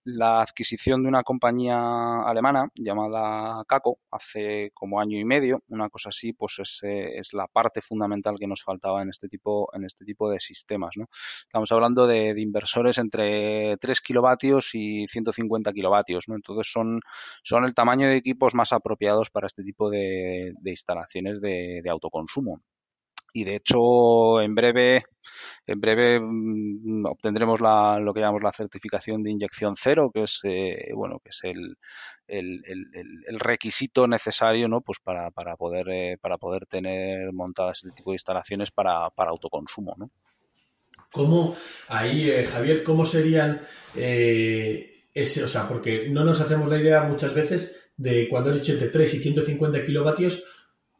la 0.03 0.41
adquisición 0.41 1.03
de 1.03 1.09
una 1.09 1.23
compañía 1.23 2.21
alemana 2.23 2.67
llamada 2.75 3.63
Caco 3.65 3.99
hace 4.11 4.71
como 4.73 4.99
año 4.99 5.17
y 5.17 5.23
medio, 5.23 5.63
una 5.69 5.89
cosa 5.89 6.09
así, 6.09 6.33
pues 6.33 6.59
es, 6.59 6.81
eh, 6.83 7.17
es 7.17 7.33
la 7.33 7.47
parte 7.47 7.81
fundamental 7.81 8.35
que 8.37 8.47
nos 8.47 8.61
faltaba 8.61 9.01
en 9.01 9.09
este 9.09 9.27
tipo, 9.27 9.69
en 9.73 9.85
este 9.85 10.03
tipo 10.03 10.29
de 10.29 10.39
sistemas. 10.39 10.91
¿no? 10.97 11.07
Estamos 11.11 11.71
hablando 11.71 12.07
de, 12.07 12.35
inversores 12.37 12.97
entre 12.97 13.77
3 13.77 14.01
kilovatios 14.01 14.71
y 14.73 15.07
150 15.07 15.71
kilovatios. 15.71 16.27
¿no? 16.27 16.35
Entonces 16.35 16.69
son, 16.71 16.99
son 17.41 17.63
el 17.63 17.73
tamaño 17.73 18.07
de 18.07 18.17
equipos 18.17 18.53
más 18.53 18.73
apropiados 18.73 19.29
para 19.29 19.47
este 19.47 19.63
tipo 19.63 19.89
de, 19.89 20.53
de 20.59 20.71
instalaciones 20.71 21.39
de, 21.39 21.81
de 21.85 21.91
autoconsumo 21.91 22.61
y 23.33 23.43
de 23.43 23.57
hecho 23.57 24.41
en 24.41 24.55
breve 24.55 25.03
en 25.67 25.79
breve 25.81 26.19
mm, 26.21 27.05
obtendremos 27.05 27.59
la, 27.59 27.99
lo 27.99 28.13
que 28.13 28.21
llamamos 28.21 28.41
la 28.41 28.53
certificación 28.53 29.21
de 29.21 29.31
inyección 29.31 29.75
cero 29.77 30.09
que 30.13 30.23
es 30.23 30.39
eh, 30.45 30.89
bueno 30.95 31.19
que 31.19 31.29
es 31.29 31.41
el, 31.43 31.77
requisito 33.37 34.07
necesario 34.07 34.67
¿no? 34.67 34.81
pues 34.81 34.99
para, 35.03 35.31
para 35.31 35.57
poder 35.57 35.89
eh, 35.89 36.17
para 36.19 36.37
poder 36.37 36.65
tener 36.65 37.31
montadas 37.33 37.83
este 37.83 37.91
tipo 37.91 38.11
de 38.11 38.15
instalaciones 38.15 38.71
para, 38.71 39.09
para 39.09 39.31
autoconsumo 39.31 39.95
¿no? 39.97 40.09
¿Cómo 41.11 41.55
ahí 41.89 42.29
eh, 42.29 42.45
Javier 42.45 42.83
cómo 42.83 43.05
serían 43.05 43.61
ese 43.93 45.43
o 45.43 45.47
sea 45.47 45.67
porque 45.67 46.07
no 46.09 46.23
nos 46.23 46.39
hacemos 46.39 46.69
la 46.69 46.79
idea 46.79 47.03
muchas 47.03 47.33
veces 47.33 47.85
de 47.97 48.27
cuando 48.29 48.49
has 48.49 48.59
dicho 48.59 48.73
entre 48.73 48.89
3 48.89 49.13
y 49.13 49.19
150 49.19 49.83
kilovatios, 49.83 50.43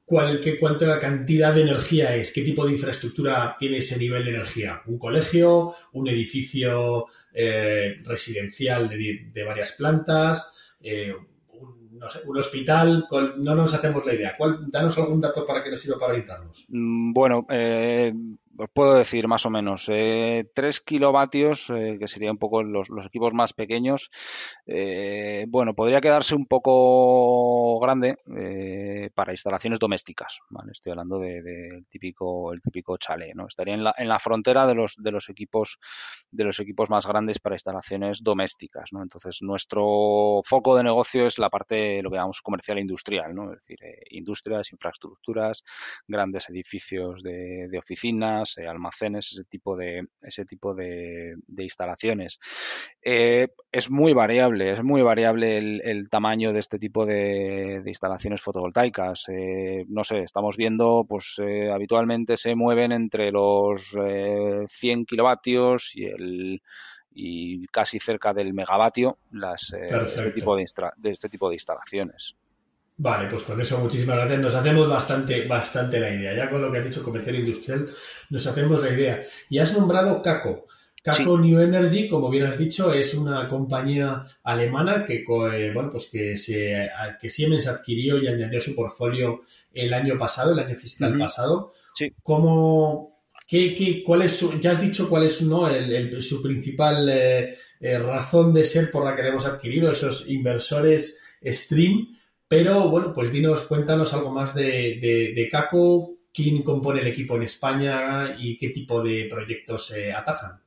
¿cuál, 0.05 0.39
qué, 0.39 0.57
¿cuánta 0.59 0.97
cantidad 0.99 1.53
de 1.53 1.61
energía 1.61 2.15
es? 2.15 2.31
¿Qué 2.31 2.41
tipo 2.41 2.65
de 2.65 2.73
infraestructura 2.73 3.55
tiene 3.57 3.77
ese 3.77 3.97
nivel 3.97 4.23
de 4.23 4.31
energía? 4.31 4.81
¿Un 4.85 4.97
colegio? 4.97 5.73
¿Un 5.93 6.07
edificio 6.07 7.05
eh, 7.33 7.95
residencial 8.03 8.87
de, 8.87 9.43
varias 9.43 9.73
plantas? 9.73 10.75
Eh, 10.79 11.13
un, 11.59 11.97
no 11.97 12.07
sé, 12.07 12.19
un 12.25 12.37
hospital, 12.37 13.05
no 13.37 13.55
nos 13.55 13.73
hacemos 13.73 14.05
la 14.05 14.13
idea. 14.13 14.35
¿Cuál, 14.37 14.69
danos 14.69 14.97
algún 14.97 15.19
dato 15.19 15.45
para 15.45 15.63
que 15.63 15.71
nos 15.71 15.81
sirva 15.81 15.97
para 15.97 16.11
orientarnos. 16.11 16.65
Mm, 16.69 17.11
bueno, 17.11 17.47
eh, 17.49 18.13
os 18.57 18.69
puedo 18.73 18.95
decir 18.95 19.27
más 19.27 19.45
o 19.45 19.49
menos, 19.49 19.89
eh, 19.89 20.45
3 20.53 20.79
kilovatios, 20.81 21.69
eh, 21.69 21.97
que 21.99 22.07
serían 22.07 22.31
un 22.31 22.37
poco 22.37 22.63
los, 22.63 22.87
equipos 23.05 23.33
más 23.33 23.53
pequeños, 23.53 24.09
eh, 24.65 25.45
bueno, 25.47 25.73
podría 25.73 26.01
quedarse 26.01 26.35
un 26.35 26.45
poco 26.45 27.79
grande 27.79 28.15
eh, 28.35 29.09
para 29.13 29.33
instalaciones 29.33 29.79
domésticas, 29.79 30.39
¿vale? 30.49 30.71
Estoy 30.71 30.91
hablando 30.91 31.19
del 31.19 31.43
de, 31.43 31.83
típico, 31.89 32.53
el 32.53 32.61
típico 32.61 32.97
chale, 32.97 33.33
¿no? 33.35 33.47
Estaría 33.47 33.73
en 33.73 33.83
la, 33.83 33.95
en 33.97 34.07
la 34.07 34.19
frontera 34.19 34.65
de 34.67 34.75
los, 34.75 34.95
de 34.97 35.11
los 35.11 35.29
equipos 35.29 35.77
de 36.31 36.43
los 36.43 36.59
equipos 36.59 36.89
más 36.89 37.05
grandes 37.05 37.39
para 37.39 37.55
instalaciones 37.55 38.21
domésticas, 38.21 38.91
¿no? 38.91 39.01
Entonces, 39.01 39.37
nuestro 39.41 40.41
foco 40.43 40.75
de 40.75 40.83
negocio 40.83 41.25
es 41.25 41.37
la 41.39 41.49
parte, 41.49 42.01
lo 42.01 42.09
que 42.09 42.17
llamamos 42.17 42.41
comercial 42.41 42.77
e 42.77 42.81
industrial, 42.81 43.33
¿no? 43.33 43.53
Es 43.53 43.59
decir, 43.59 43.79
industrias, 44.09 44.71
infraestructuras, 44.71 45.63
grandes 46.07 46.49
edificios 46.49 47.21
de, 47.23 47.67
de 47.69 47.77
oficinas, 47.77 48.44
eh, 48.57 48.67
almacenes, 48.67 49.33
ese 49.33 49.43
tipo 49.43 49.75
de, 49.75 50.07
ese 50.21 50.45
tipo 50.45 50.73
de, 50.73 51.35
instalaciones. 51.57 52.39
Eh, 53.01 53.47
es 53.71 53.89
muy 53.89 54.13
variable, 54.13 54.73
es 54.73 54.83
muy 54.83 55.01
variable 55.01 55.57
el, 55.57 56.09
tamaño 56.09 56.53
de 56.53 56.59
este 56.59 56.77
tipo 56.77 57.05
de, 57.05 57.81
instalaciones 57.85 58.41
fotovoltaicas. 58.41 59.25
Eh, 59.29 59.85
no 59.87 60.03
sé, 60.03 60.19
estamos 60.19 60.57
viendo, 60.57 61.05
pues 61.07 61.41
habitualmente 61.73 62.37
se 62.37 62.55
mueven 62.55 62.91
entre 62.91 63.31
los 63.31 63.95
100 64.67 65.05
kilovatios 65.05 65.95
y 65.95 66.05
el 66.05 66.61
y 67.17 67.65
casi 67.67 67.97
cerca 67.97 68.33
del 68.33 68.53
megavatio 68.53 69.19
las, 69.31 69.71
este 69.71 70.31
tipo 70.31 70.57
de, 70.57 70.65
de 70.97 71.11
este 71.11 71.29
tipo 71.29 71.47
de 71.47 71.55
instalaciones. 71.55 72.35
Vale, 72.97 73.27
pues 73.29 73.43
con 73.43 73.59
eso 73.59 73.77
muchísimas 73.79 74.15
gracias. 74.15 74.39
Nos 74.39 74.55
hacemos 74.55 74.87
bastante, 74.87 75.45
bastante 75.45 75.99
la 75.99 76.13
idea. 76.13 76.33
Ya 76.35 76.49
con 76.49 76.61
lo 76.61 76.71
que 76.71 76.79
has 76.79 76.85
dicho 76.85 77.03
comercial 77.03 77.35
industrial, 77.35 77.85
nos 78.29 78.47
hacemos 78.47 78.81
la 78.81 78.93
idea. 78.93 79.21
Y 79.49 79.59
has 79.59 79.73
nombrado 79.73 80.21
Caco. 80.21 80.65
Caco 81.03 81.37
New 81.37 81.59
Energy, 81.59 82.07
como 82.07 82.31
bien 82.31 82.45
has 82.45 82.57
dicho, 82.57 82.91
es 82.91 83.13
una 83.13 83.47
compañía 83.47 84.23
alemana 84.43 85.05
que, 85.05 85.23
eh, 85.23 85.71
bueno, 85.71 85.91
pues 85.91 86.07
que, 86.11 86.35
se, 86.35 86.89
que 87.21 87.29
Siemens 87.29 87.67
adquirió 87.67 88.17
y 88.17 88.27
añadió 88.27 88.57
a 88.57 88.61
su 88.61 88.73
portfolio 88.73 89.41
el 89.71 89.93
año 89.93 90.17
pasado, 90.17 90.53
el 90.53 90.59
año 90.59 90.75
fiscal 90.75 91.15
pasado. 91.15 91.71
Sí. 91.95 92.07
¿Cómo, 92.23 93.15
qué, 93.47 93.75
qué, 93.75 94.01
cuál 94.03 94.23
es 94.23 94.35
su, 94.35 94.59
ya 94.59 94.71
has 94.71 94.81
dicho 94.81 95.07
cuál 95.07 95.25
es 95.25 95.43
¿no? 95.43 95.69
el, 95.69 96.23
su 96.23 96.41
principal 96.41 97.07
eh, 97.09 97.55
eh, 97.79 97.97
razón 97.99 98.51
de 98.51 98.63
ser 98.63 98.89
por 98.89 99.05
la 99.05 99.15
que 99.15 99.21
le 99.21 99.29
hemos 99.29 99.45
adquirido, 99.45 99.91
esos 99.91 100.27
inversores 100.27 101.19
Stream 101.43 102.15
pero 102.47 102.89
bueno, 102.89 103.11
pues 103.13 103.31
dinos, 103.31 103.63
cuéntanos 103.63 104.13
algo 104.13 104.31
más 104.31 104.53
de, 104.53 105.33
de, 105.35 105.49
Caco, 105.49 106.17
quién 106.33 106.61
compone 106.61 107.01
el 107.01 107.07
equipo 107.07 107.35
en 107.35 107.43
España 107.43 108.35
y 108.37 108.57
qué 108.57 108.69
tipo 108.69 109.01
de 109.01 109.27
proyectos 109.29 109.87
se 109.87 110.13
atajan. 110.13 110.61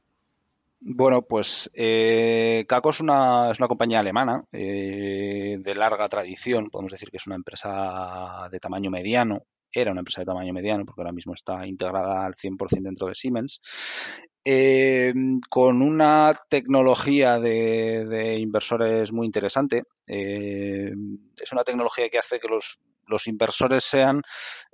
Bueno, 0.80 1.22
pues 1.22 1.70
eh, 1.74 2.64
es 2.68 3.00
una, 3.00 3.50
es 3.50 3.58
una 3.58 3.68
compañía 3.68 3.98
alemana 3.98 4.44
eh, 4.52 5.56
de 5.58 5.74
larga 5.74 6.08
tradición, 6.08 6.70
podemos 6.70 6.92
decir 6.92 7.10
que 7.10 7.16
es 7.16 7.26
una 7.26 7.36
empresa 7.36 8.48
de 8.50 8.60
tamaño 8.60 8.90
mediano, 8.90 9.42
era 9.72 9.90
una 9.90 10.00
empresa 10.00 10.22
de 10.22 10.26
tamaño 10.26 10.52
mediano 10.52 10.84
porque 10.84 11.02
ahora 11.02 11.12
mismo 11.12 11.34
está 11.34 11.66
integrada 11.66 12.24
al 12.24 12.34
100% 12.34 12.82
dentro 12.82 13.08
de 13.08 13.14
Siemens 13.14 13.60
eh, 14.50 15.12
con 15.50 15.82
una 15.82 16.34
tecnología 16.48 17.38
de, 17.38 18.38
inversores 18.40 19.12
muy 19.12 19.26
interesante. 19.26 19.82
Eh, 20.06 20.90
es 21.40 21.52
una 21.52 21.64
tecnología 21.64 22.08
que 22.08 22.18
hace 22.18 22.40
que 22.40 22.48
los, 22.48 22.78
inversores 23.26 23.84
sean 23.84 24.22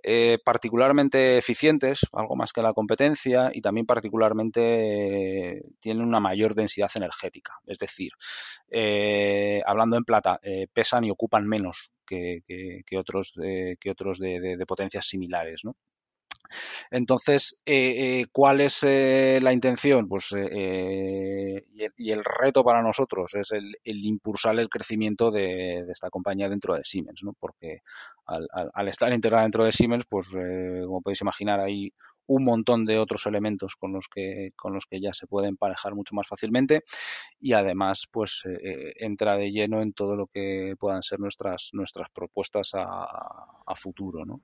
eh, 0.03 0.39
particularmente 0.45 1.39
eficientes, 1.39 2.01
algo 2.13 2.35
más 2.35 2.53
que 2.53 2.63
la 2.63 2.73
competencia, 2.73 3.51
y 3.53 3.61
también 3.61 3.87
particularmente 3.87 5.63
tienen 5.81 6.05
una 6.05 6.21
mayor 6.21 6.55
densidad 6.55 6.91
energética. 6.95 7.55
Es 7.67 7.79
decir, 7.79 8.11
hablando 9.65 9.97
en 9.97 10.05
plata, 10.05 10.41
pesan 10.73 11.05
y 11.05 11.11
ocupan 11.11 11.47
menos 11.47 11.93
que, 12.05 12.43
otros, 12.97 13.35
que 13.35 13.91
otros 13.91 14.19
de, 14.19 14.65
potencias 14.67 15.07
similares. 15.07 15.63
Entonces, 16.91 17.61
eh, 17.67 18.21
eh, 18.21 18.27
¿cuál 18.31 18.61
es 18.61 18.83
eh, 18.83 19.39
la 19.43 19.53
intención? 19.53 20.09
Pues 20.09 20.31
y 20.33 22.11
el, 22.11 22.25
reto 22.25 22.65
para 22.65 22.83
nosotros 22.83 23.35
es 23.35 23.53
el, 23.53 23.77
impulsar 23.85 24.59
el 24.59 24.69
crecimiento 24.69 25.31
de, 25.31 25.85
esta 25.91 26.11
compañía 26.11 26.49
dentro 26.49 26.75
de 26.75 26.85
Siemens, 26.85 27.23
¿no? 27.23 27.33
Porque 27.33 27.83
al, 28.27 28.89
estar 28.89 29.13
integrada 29.13 29.43
dentro 29.43 29.65
de 29.65 29.73
Siemens, 29.73 30.05
pues 30.09 30.29
como 30.31 31.03
podéis 31.03 31.21
imaginar, 31.21 31.61
hay 31.61 31.93
un 32.27 32.45
montón 32.45 32.87
de 32.87 32.99
otros 32.99 33.27
elementos 33.27 33.77
con 33.77 33.93
los 33.93 34.09
que 34.09 34.53
con 34.57 34.73
los 34.73 34.87
que 34.87 34.99
ya 34.99 35.13
se 35.13 35.27
puede 35.27 35.49
emparejar 35.49 35.95
mucho 35.95 36.15
más 36.15 36.27
fácilmente 36.27 36.83
y 37.39 37.53
además 37.53 38.07
pues 38.11 38.45
entra 38.99 39.37
de 39.37 39.51
lleno 39.51 39.83
en 39.83 39.93
todo 39.93 40.17
lo 40.17 40.27
que 40.29 40.75
puedan 40.79 41.03
ser 41.03 41.21
nuestras 41.21 41.69
nuestras 41.73 42.09
propuestas 42.11 42.71
a, 42.75 43.05
a 43.67 43.75
futuro, 43.75 44.25
¿no? 44.25 44.41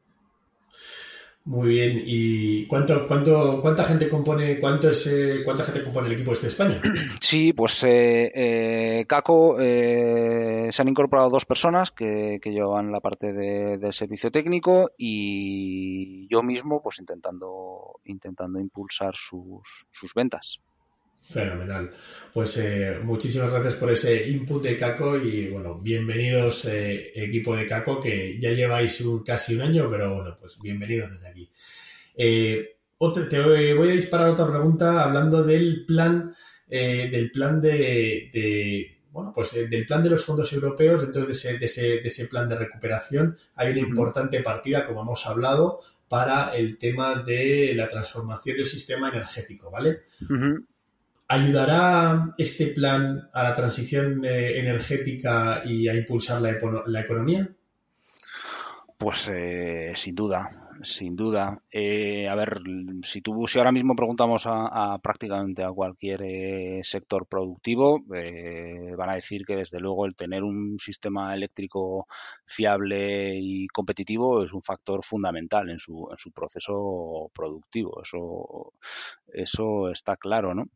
Muy 1.45 1.69
bien. 1.71 2.03
¿Y 2.05 2.67
cuánto, 2.67 3.07
cuánto, 3.09 3.61
cuánta 3.63 3.85
gente 3.85 4.09
compone, 4.09 4.61
cuánto 4.61 4.91
es, 4.91 5.07
eh, 5.07 5.41
cuánta 5.45 5.65
gente 5.65 5.83
compone 5.83 6.09
el 6.09 6.13
equipo 6.13 6.33
este 6.33 6.47
de 6.47 6.51
España? 6.51 6.83
Sí, 7.21 7.53
pues 7.53 7.83
eh, 7.85 8.31
eh 8.35 9.05
Caco 9.07 9.57
eh, 9.59 10.69
se 10.71 10.83
han 10.83 10.89
incorporado 10.89 11.31
dos 11.31 11.47
personas 11.47 11.91
que, 11.93 12.41
llevan 12.45 12.93
la 12.93 13.01
parte 13.01 13.33
de, 13.33 13.93
servicio 13.93 14.31
técnico 14.31 14.91
y 14.99 16.29
yo 16.29 16.43
mismo, 16.43 16.83
pues 16.83 16.99
intentando, 16.99 18.01
intentando 18.05 18.61
impulsar 18.61 19.15
sus, 19.17 19.87
sus 19.91 20.13
ventas. 20.15 20.61
Fenomenal. 21.21 21.91
Pues 22.33 22.57
eh, 22.57 22.99
muchísimas 23.03 23.51
gracias 23.51 23.75
por 23.75 23.91
ese 23.91 24.29
input 24.29 24.63
de 24.63 24.77
Caco 24.77 25.17
y 25.17 25.49
bueno, 25.49 25.79
bienvenidos 25.79 26.65
eh, 26.65 27.13
equipo 27.15 27.55
de 27.55 27.67
Caco 27.67 28.01
que 28.01 28.39
ya 28.41 28.51
lleváis 28.51 29.03
casi 29.25 29.55
un 29.55 29.63
año, 29.63 29.89
pero 29.91 30.15
bueno, 30.15 30.37
pues 30.41 30.59
bienvenidos 30.61 31.13
desde 31.13 31.29
aquí. 31.29 31.51
Eh, 32.17 32.77
te 33.29 33.75
voy 33.75 33.89
a 33.89 33.93
disparar 33.93 34.31
otra 34.31 34.47
pregunta 34.47 35.03
hablando 35.03 35.43
del 35.43 35.85
plan, 35.87 36.35
del 36.69 37.31
plan 37.31 37.61
de, 37.61 38.99
bueno, 39.11 39.33
pues 39.35 39.55
del 39.55 39.87
plan 39.87 40.03
de 40.03 40.11
los 40.11 40.25
fondos 40.25 40.53
europeos, 40.53 41.03
dentro 41.03 41.25
de 41.25 41.33
ese, 41.33 41.57
de 41.57 41.67
ese, 41.67 41.83
de 41.83 42.09
ese 42.09 42.27
plan 42.27 42.49
de 42.49 42.57
recuperación 42.57 43.37
hay 43.55 43.71
una 43.71 43.81
importante 43.81 44.41
partida, 44.41 44.85
como 44.85 45.03
hemos 45.03 45.27
hablado, 45.27 45.81
para 46.09 46.57
el 46.57 46.77
tema 46.77 47.23
de 47.23 47.73
la 47.75 47.89
transformación 47.89 48.57
del 48.57 48.67
sistema 48.67 49.09
energético, 49.09 49.71
¿vale? 49.71 50.01
¿Ayudará 51.33 52.35
este 52.39 52.67
plan 52.75 53.31
a 53.33 53.45
la 53.45 53.55
transición 53.55 54.25
eh, 54.25 54.59
energética 54.59 55.63
y 55.65 55.87
a 55.87 55.95
impulsar 55.95 56.43
la, 56.43 57.01
economía? 57.01 57.49
Pues 58.99 59.31
eh, 59.33 59.93
sin 59.95 60.17
duda, 60.17 60.49
sin 60.83 61.15
duda. 61.15 61.63
Eh, 61.71 62.29
a 62.29 62.35
ver, 62.35 62.59
si 63.05 63.21
tú, 63.21 63.47
si 63.47 63.59
ahora 63.59 63.71
mismo 63.71 63.95
preguntamos 63.95 64.43
a, 64.47 64.99
prácticamente 65.01 65.63
a 65.63 65.71
cualquier 65.71 66.21
sector 66.85 67.27
productivo, 67.27 68.03
van 68.09 69.11
a 69.11 69.15
decir 69.15 69.45
que 69.47 69.55
desde 69.55 69.79
luego 69.79 70.07
el 70.07 70.17
tener 70.17 70.43
un 70.43 70.81
sistema 70.81 71.33
eléctrico 71.33 72.09
fiable 72.45 73.39
y 73.39 73.69
competitivo 73.69 74.43
es 74.43 74.53
un 74.53 74.63
factor 74.63 75.05
fundamental 75.05 75.71
en 75.71 75.79
su, 75.79 76.09
en 76.11 76.19
su 76.19 76.33
proceso 76.33 77.31
productivo. 77.33 78.03
Eso, 78.03 78.73
eso 79.33 79.91
está 79.91 80.17
claro, 80.17 80.57
¿no? 80.57 80.67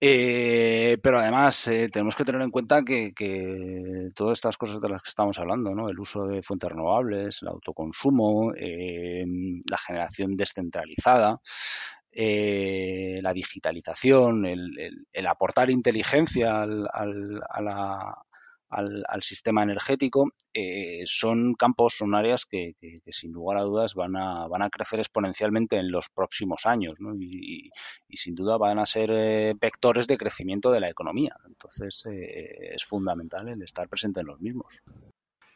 Eh, 0.00 0.98
pero 1.02 1.20
además 1.20 1.68
eh, 1.68 1.88
tenemos 1.88 2.16
que 2.16 2.24
tener 2.24 2.42
en 2.42 2.50
cuenta 2.50 2.82
que, 2.82 3.12
todas 4.14 4.38
estas 4.38 4.56
cosas 4.56 4.80
de 4.80 4.88
las 4.88 5.02
que 5.02 5.10
estamos 5.10 5.38
hablando, 5.38 5.74
¿no? 5.74 5.88
el 5.88 5.98
uso 5.98 6.26
de 6.26 6.42
fuentes 6.42 6.70
renovables, 6.70 7.42
el 7.42 7.48
autoconsumo, 7.48 8.52
eh, 8.56 9.24
la 9.70 9.78
generación 9.78 10.36
descentralizada, 10.36 11.40
la 12.14 13.32
digitalización, 13.32 14.44
el, 14.44 15.26
aportar 15.26 15.70
inteligencia 15.70 16.62
al, 16.62 16.88
a, 16.92 17.62
la, 17.62 18.24
al, 18.72 19.22
sistema 19.22 19.62
energético, 19.62 20.32
eh, 20.54 21.02
son 21.04 21.54
campos, 21.54 21.94
son 21.98 22.14
áreas 22.14 22.46
que, 22.46 22.74
sin 23.08 23.32
lugar 23.32 23.58
a 23.58 23.62
dudas 23.62 23.94
van 23.94 24.16
a, 24.16 24.46
van 24.48 24.62
a 24.62 24.70
crecer 24.70 24.98
exponencialmente 24.98 25.76
en 25.76 25.90
los 25.90 26.08
próximos 26.08 26.64
años 26.64 26.98
y, 27.20 27.70
sin 28.16 28.34
duda 28.34 28.56
van 28.56 28.78
a 28.78 28.86
ser 28.86 29.10
eh, 29.12 29.54
vectores 29.60 30.06
de 30.06 30.16
crecimiento 30.16 30.70
de 30.70 30.80
la 30.80 30.88
economía. 30.88 31.36
Entonces 31.46 32.06
eh, 32.06 32.74
es 32.74 32.84
fundamental 32.84 33.48
el 33.48 33.62
estar 33.62 33.88
presente 33.88 34.20
en 34.20 34.26
los 34.26 34.40
mismos. 34.40 34.82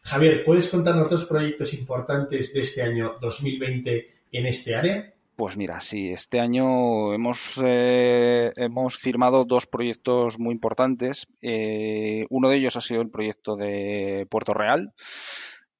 Javier, 0.02 0.44
¿puedes 0.44 0.68
contarnos 0.68 1.10
dos 1.10 1.24
proyectos 1.24 1.72
importantes 1.74 2.52
de 2.52 2.60
este 2.60 2.82
año 2.82 3.16
2020 3.20 4.08
en 4.32 4.46
este 4.46 4.74
área? 4.74 5.15
Pues 5.36 5.58
mira, 5.58 5.82
sí, 5.82 6.10
este 6.12 6.40
año 6.40 7.12
hemos, 7.12 7.60
eh, 7.62 8.54
hemos 8.56 8.96
firmado 8.96 9.44
dos 9.44 9.66
proyectos 9.66 10.38
muy 10.38 10.54
importantes. 10.54 11.26
Eh, 11.42 12.24
uno 12.30 12.48
de 12.48 12.56
ellos 12.56 12.76
ha 12.76 12.80
sido 12.80 13.02
el 13.02 13.10
proyecto 13.10 13.54
de 13.54 14.26
Puerto 14.30 14.54
Real 14.54 14.94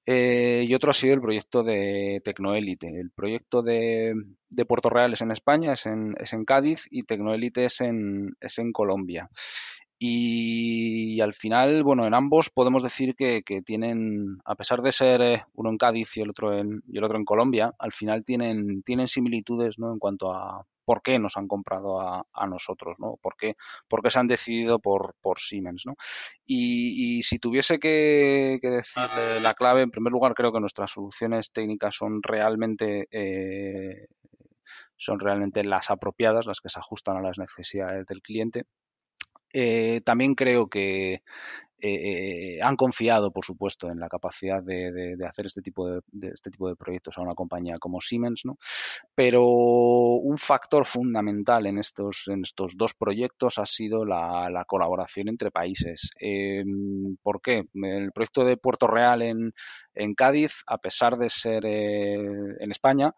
eh, 0.04 0.66
y 0.68 0.74
otro 0.74 0.90
ha 0.90 0.94
sido 0.94 1.14
el 1.14 1.22
proyecto 1.22 1.62
de 1.62 2.20
Tecnoélite. 2.22 3.00
El 3.00 3.10
proyecto 3.10 3.62
de, 3.62 4.14
Puerto 4.68 4.90
Real 4.90 5.14
es 5.14 5.22
en 5.22 5.30
España, 5.30 5.72
es 5.72 5.86
en, 5.86 6.14
es 6.20 6.34
en 6.34 6.44
Cádiz 6.44 6.86
y 6.90 7.04
Tecnoélite 7.04 7.64
es 7.64 7.80
en, 7.80 8.36
es 8.40 8.58
en 8.58 8.72
Colombia. 8.72 9.30
Y, 9.98 11.20
al 11.20 11.32
final, 11.32 11.82
bueno, 11.82 12.06
en 12.06 12.14
ambos 12.14 12.50
podemos 12.50 12.82
decir 12.82 13.14
que, 13.14 13.42
tienen, 13.64 14.38
a 14.44 14.54
pesar 14.54 14.82
de 14.82 14.92
ser 14.92 15.22
eh, 15.22 15.42
uno 15.54 15.70
en 15.70 15.78
Cádiz 15.78 16.16
y 16.16 16.20
el 16.20 16.30
otro 16.30 16.56
en, 16.58 16.82
y 16.86 16.98
Colombia, 17.24 17.72
al 17.78 17.92
final 17.92 18.24
tienen, 18.24 18.82
tienen 18.82 19.08
similitudes 19.08 19.78
¿no? 19.78 19.92
en 19.92 19.98
cuanto 19.98 20.32
a 20.34 20.66
por 20.84 21.02
qué 21.02 21.18
nos 21.18 21.36
han 21.36 21.48
comprado 21.48 22.00
a, 22.00 22.46
nosotros, 22.46 22.98
¿no? 23.00 23.16
¿Por 23.20 23.36
qué, 23.36 23.56
se 24.08 24.18
han 24.20 24.28
decidido 24.28 24.78
por, 24.78 25.16
por 25.20 25.40
Siemens, 25.40 25.82
¿no? 25.84 25.96
Y, 26.46 27.22
si 27.24 27.40
tuviese 27.40 27.80
que, 27.80 28.60
decir 28.62 29.02
la 29.42 29.54
clave, 29.54 29.82
en 29.82 29.90
primer 29.90 30.12
lugar, 30.12 30.34
creo 30.34 30.52
que 30.52 30.60
nuestras 30.60 30.92
soluciones 30.92 31.50
técnicas 31.50 31.96
son 31.96 32.22
realmente 32.22 33.08
eh, 33.10 34.06
son 34.96 35.18
realmente 35.18 35.64
las 35.64 35.90
apropiadas, 35.90 36.46
las 36.46 36.60
que 36.60 36.68
se 36.68 36.78
ajustan 36.78 37.16
a 37.16 37.22
las 37.22 37.38
necesidades 37.38 38.06
del 38.06 38.22
cliente. 38.22 38.62
Eh, 39.58 40.02
también 40.04 40.34
creo 40.34 40.68
que 40.68 41.22
eh, 41.80 42.58
han 42.62 42.76
confiado, 42.76 43.30
por 43.30 43.42
supuesto, 43.42 43.88
en 43.88 43.98
la 43.98 44.08
capacidad 44.10 44.62
de, 44.62 45.16
hacer 45.26 45.46
este 45.46 45.62
tipo 45.62 45.88
de, 45.88 46.02
este 46.30 46.50
tipo 46.50 46.68
de 46.68 46.76
proyectos 46.76 47.16
a 47.16 47.22
una 47.22 47.34
compañía 47.34 47.76
como 47.80 48.02
Siemens, 48.02 48.42
¿no? 48.44 48.58
Pero 49.14 49.46
un 49.46 50.36
factor 50.36 50.84
fundamental 50.84 51.64
en 51.66 51.78
estos, 51.78 52.28
en 52.28 52.42
estos 52.42 52.76
dos 52.76 52.92
proyectos 52.92 53.58
ha 53.58 53.64
sido 53.64 54.04
la, 54.04 54.62
colaboración 54.66 55.28
entre 55.28 55.50
países. 55.50 56.10
¿Por 57.22 57.40
qué? 57.40 57.64
El 57.72 58.12
proyecto 58.12 58.44
de 58.44 58.58
Puerto 58.58 58.86
Real 58.86 59.22
en, 59.22 59.54
en 59.94 60.14
Cádiz, 60.14 60.64
a 60.66 60.76
pesar 60.76 61.16
de 61.16 61.30
ser 61.30 61.64
eh, 61.64 62.16
en 62.60 62.70
España, 62.70 63.14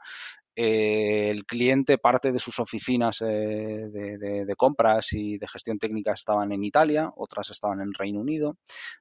eh, 0.60 1.30
el 1.30 1.46
cliente, 1.46 1.98
parte 1.98 2.32
de 2.32 2.40
sus 2.40 2.58
oficinas 2.58 3.20
eh, 3.20 3.24
de, 3.28 4.54
compras 4.56 5.12
y 5.12 5.38
de 5.38 5.46
gestión 5.46 5.78
técnica 5.78 6.14
estaban 6.14 6.50
en 6.50 6.64
Italia, 6.64 7.12
otras 7.14 7.50
estaban 7.50 7.80
en 7.80 7.94
Reino 7.94 8.18
Unido. 8.18 8.56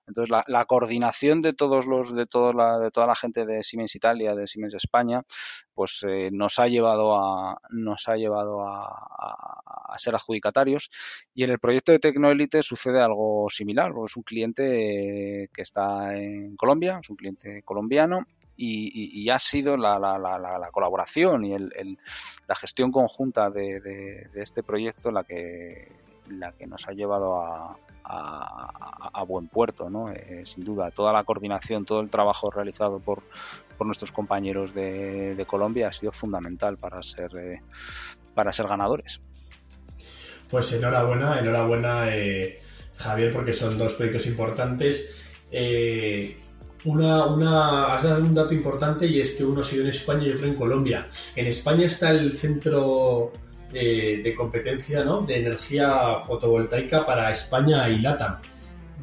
Entonces, 0.05 0.29
la, 0.45 0.65
coordinación 0.65 1.41
de 1.41 1.53
todos 1.53 1.87
los, 1.87 2.13
de 2.13 2.27
toda 2.27 2.53
la, 2.53 2.77
de 2.77 2.91
toda 2.91 3.07
la 3.07 3.15
gente 3.15 3.47
de 3.47 3.63
Siemens 3.63 3.95
Italia, 3.95 4.35
de 4.35 4.45
Siemens 4.45 4.75
España, 4.75 5.23
pues 5.73 6.05
eh, 6.07 6.29
nos 6.31 6.59
ha 6.59 6.67
llevado 6.67 7.15
a, 7.15 7.59
nos 7.71 8.07
ha 8.07 8.17
llevado 8.17 8.61
a, 8.61 9.95
ser 9.97 10.13
adjudicatarios. 10.13 10.91
Y 11.33 11.43
en 11.43 11.49
el 11.49 11.57
proyecto 11.57 11.91
de 11.91 11.97
Tecnoelite 11.97 12.61
sucede 12.61 13.01
algo 13.01 13.47
similar. 13.49 13.93
Es 14.05 14.15
un 14.15 14.21
cliente 14.21 15.49
que 15.51 15.61
está 15.63 16.15
en 16.15 16.55
Colombia, 16.55 16.99
es 17.01 17.09
un 17.09 17.15
cliente 17.15 17.63
colombiano 17.63 18.27
y, 18.57 19.29
ha 19.29 19.39
sido 19.39 19.77
la, 19.77 20.69
colaboración 20.71 21.45
y 21.45 21.55
la 21.57 22.55
gestión 22.55 22.91
conjunta 22.91 23.49
de, 23.49 24.27
este 24.33 24.63
proyecto 24.63 25.11
la 25.11 25.23
que, 25.23 25.91
la 26.29 26.51
que 26.53 26.65
nos 26.65 26.87
ha 26.87 26.91
llevado 26.91 27.41
a, 27.41 27.75
buen 29.27 29.49
puerto, 29.49 29.89
¿no? 29.89 30.09
Eh, 30.09 30.43
sin 30.45 30.63
duda, 30.63 30.89
toda 30.91 31.11
la 31.11 31.25
coordinación, 31.25 31.83
todo 31.83 31.99
el 31.99 32.09
trabajo 32.09 32.49
realizado 32.49 32.99
por, 32.99 33.23
nuestros 33.79 34.13
compañeros 34.13 34.73
de, 34.73 35.45
Colombia 35.47 35.89
ha 35.89 35.93
sido 35.93 36.13
fundamental 36.13 36.77
para 36.77 37.03
ser, 37.03 37.29
eh, 37.37 37.61
para 38.33 38.53
ser 38.53 38.67
ganadores. 38.67 39.19
Pues 40.49 40.71
enhorabuena, 40.71 41.39
enhorabuena 41.39 42.15
eh, 42.15 42.59
Javier, 42.95 43.33
porque 43.33 43.53
son 43.53 43.77
dos 43.77 43.95
proyectos 43.95 44.25
importantes. 44.27 45.45
Una, 46.85 47.25
una, 47.25 47.93
has 47.93 48.03
dado 48.03 48.23
un 48.23 48.33
dato 48.33 48.53
importante 48.53 49.07
y 49.07 49.19
es 49.19 49.31
que 49.31 49.43
uno 49.43 49.61
ha 49.61 49.63
sido 49.63 49.83
en 49.83 49.89
España 49.89 50.27
y 50.27 50.31
otro 50.31 50.47
en 50.47 50.55
Colombia. 50.55 51.07
En 51.35 51.47
España 51.47 51.85
está 51.85 52.11
el 52.11 52.31
centro 52.31 53.31
de, 53.71 54.33
competencia 54.35 55.03
¿no? 55.03 55.21
de 55.21 55.37
energía 55.37 56.19
fotovoltaica 56.19 57.05
para 57.05 57.31
España 57.31 57.89
y 57.89 57.99
LATAM. 57.99 58.37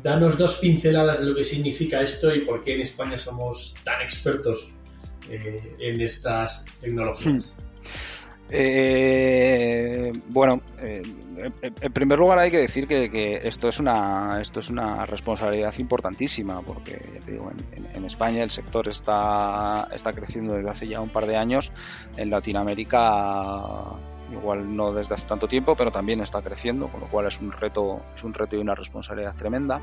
Danos 0.02 0.37
dos 0.37 0.56
pinceladas 0.56 1.20
de 1.20 1.26
lo 1.26 1.34
que 1.34 1.44
significa 1.44 2.02
esto 2.02 2.34
y 2.34 2.40
por 2.40 2.60
qué 2.60 2.74
en 2.74 2.82
España 2.82 3.16
somos 3.16 3.74
tan 3.84 4.02
expertos 4.02 4.74
eh, 5.30 5.74
en 5.78 6.00
estas 6.00 6.64
tecnologías. 6.80 7.54
Hmm. 7.56 8.23
Eh, 8.50 10.12
bueno, 10.28 10.61
eh, 10.78 11.02
en 11.80 11.92
primer 11.92 12.18
lugar 12.18 12.38
hay 12.38 12.50
que 12.50 12.59
decir 12.59 12.87
que, 12.87 13.40
esto 13.42 13.68
es 13.68 13.80
una 13.80 14.40
esto 14.40 14.61
es 14.61 14.70
una 14.70 15.04
responsabilidad 15.07 15.74
importantísima 15.78 16.61
porque 16.62 17.00
digo, 17.26 17.50
en, 17.72 18.04
España 18.04 18.42
el 18.42 18.50
sector 18.50 18.87
está 18.88 19.88
está 19.92 20.12
creciendo 20.12 20.54
desde 20.54 20.70
hace 20.70 20.87
ya 20.87 21.00
un 21.00 21.09
par 21.09 21.26
de 21.26 21.37
años. 21.37 21.72
En 22.18 22.28
Latinoamérica 22.30 23.96
igual 24.30 24.74
no 24.74 24.92
desde 24.92 25.14
hace 25.14 25.26
tanto 25.26 25.48
tiempo, 25.48 25.74
pero 25.74 25.90
también 25.90 26.20
está 26.20 26.42
creciendo, 26.42 26.88
con 26.88 27.00
lo 27.00 27.07
cual 27.07 27.26
es 27.26 27.40
un 27.40 27.50
reto 27.52 28.02
es 28.14 28.24
un 28.24 28.35
reto 28.35 28.57
y 28.57 28.59
una 28.59 28.74
responsabilidad 28.74 29.35
tremenda. 29.35 29.80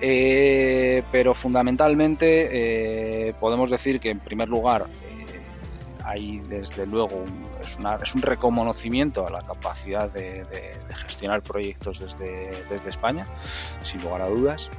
Eh, 0.00 1.02
pero 1.12 1.34
fundamentalmente 1.34 3.28
eh, 3.28 3.34
podemos 3.38 3.70
decir 3.70 4.00
que 4.00 4.10
en 4.10 4.20
primer 4.20 4.48
lugar 4.48 4.86
hay 6.04 6.38
desde 6.40 6.86
luego 6.86 7.24
es, 7.60 7.78
es, 8.02 8.14
un 8.14 8.22
reconocimiento 8.22 9.26
a 9.26 9.30
la 9.30 9.42
capacidad 9.42 10.10
de, 10.10 10.44
gestionar 10.94 11.42
proyectos 11.42 11.98
desde, 11.98 12.50
desde, 12.68 12.90
España, 12.90 13.26
sin 13.82 14.02
lugar 14.02 14.22
a 14.22 14.28
dudas. 14.28 14.70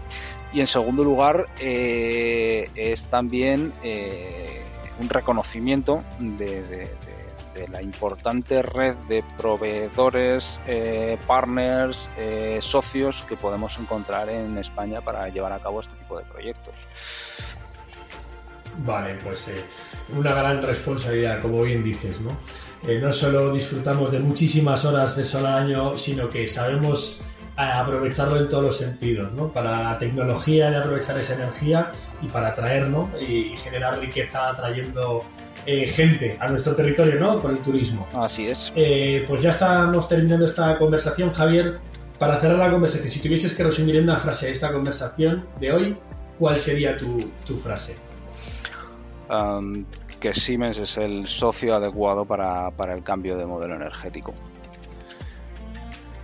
Y 0.54 0.62
en 0.62 0.68
segundo 0.68 1.04
lugar, 1.04 1.48
eh, 1.60 2.70
es 2.76 3.06
también 3.06 3.74
eh, 3.84 4.64
un 5.00 5.10
reconocimiento 5.10 6.04
de, 6.20 6.90
la 7.72 7.82
importante 7.82 8.62
red 8.62 8.96
de 9.08 9.24
proveedores, 9.38 10.60
eh, 10.68 11.18
partners, 11.26 12.10
socios 12.60 13.24
que 13.24 13.38
podemos 13.38 13.80
encontrar 13.80 14.30
en 14.30 14.58
España 14.58 15.00
para 15.00 15.30
llevar 15.30 15.54
a 15.54 15.60
cabo 15.60 15.80
este 15.80 15.96
tipo 15.96 16.18
de 16.18 16.26
proyectos. 16.26 16.86
Vale, 18.80 19.18
pues 19.24 19.48
eh, 19.48 19.64
una 20.16 20.34
gran 20.34 20.62
responsabilidad, 20.62 21.42
como 21.42 21.62
bien 21.62 21.84
dices, 21.84 22.22
¿no? 22.22 22.38
Eh, 22.88 23.00
no 23.02 23.14
solo 23.14 23.52
disfrutamos 23.54 24.12
de 24.12 24.20
muchísimas 24.20 24.86
horas 24.86 25.16
de 25.16 25.24
sol 25.24 25.46
al 25.46 25.64
año, 25.64 25.98
sino 25.98 26.30
que 26.30 26.48
sabemos 26.48 27.22
eh, 27.58 27.62
aprovecharlo 27.62 28.38
en 28.38 28.50
todos 28.50 28.64
los 28.64 28.78
sentidos, 28.78 29.32
¿no? 29.34 29.52
Para 29.52 29.82
la 29.82 29.98
tecnología 29.98 30.70
de 30.70 30.78
aprovechar 30.78 31.18
esa 31.18 31.36
energía 31.36 31.92
y 32.22 32.28
para 32.28 32.50
atraer, 32.50 32.88
¿no? 32.88 33.10
Y, 33.20 33.56
generar 33.58 34.00
riqueza 34.00 34.50
atrayendo 34.50 35.24
gente 35.66 36.38
a 36.40 36.48
nuestro 36.48 36.76
territorio, 36.76 37.20
¿no? 37.20 37.40
Por 37.40 37.50
el 37.50 37.60
turismo. 37.60 38.08
Así 38.14 38.50
es. 38.50 38.72
pues 39.26 39.42
ya 39.42 39.50
estamos 39.50 40.08
terminando 40.08 40.46
esta 40.46 40.78
conversación, 40.78 41.34
Javier. 41.34 41.80
Para 42.20 42.38
cerrar 42.40 42.60
la 42.60 42.70
conversación, 42.70 43.10
si 43.10 43.20
tuvieses 43.20 43.52
que 43.56 43.64
resumir 43.64 43.96
en 43.96 44.04
una 44.04 44.18
frase 44.20 44.52
esta 44.52 44.72
conversación 44.72 45.48
de 45.60 45.74
hoy, 45.74 45.98
¿cuál 46.38 46.60
sería 46.60 46.96
tu, 46.96 47.18
tu 47.46 47.58
frase? 47.58 47.96
Que 50.20 50.34
Siemens 50.34 50.78
es 50.80 50.98
el 50.98 51.28
socio 51.28 51.76
adecuado 51.76 52.26
para, 52.26 52.72
el 52.94 53.04
cambio 53.04 53.38
de 53.38 53.46
modelo 53.46 53.76
energético. 53.76 54.34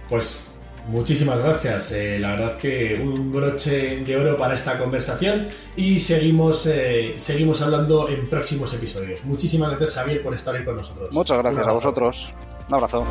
Pues 0.09 0.47
Muchísimas 0.87 1.37
gracias. 1.37 1.91
Eh, 1.91 2.17
la 2.17 2.31
verdad 2.31 2.57
que 2.57 2.99
un 3.01 3.31
broche 3.31 3.97
de 3.97 4.17
oro 4.17 4.35
para 4.35 4.55
esta 4.55 4.79
conversación 4.79 5.47
y 5.75 5.99
seguimos, 5.99 6.65
eh, 6.65 7.13
seguimos 7.17 7.61
hablando 7.61 8.09
en 8.09 8.27
próximos 8.27 8.73
episodios. 8.73 9.23
Muchísimas 9.23 9.69
gracias 9.69 9.93
Javier 9.93 10.23
por 10.23 10.33
estar 10.33 10.55
ahí 10.55 10.65
con 10.65 10.77
nosotros. 10.77 11.13
Muchas 11.13 11.37
gracias 11.37 11.67
a 11.67 11.71
vosotros. 11.71 12.33
Un 12.67 12.73
abrazo. 12.73 13.05